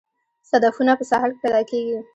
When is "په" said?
0.99-1.03